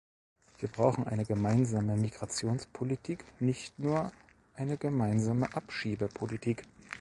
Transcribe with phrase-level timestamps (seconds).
[0.57, 4.11] Wir brauchen eine gemeinsame Migrationspolitik, nicht nur
[4.55, 6.63] eine gemeinsame Abschiebepolitik!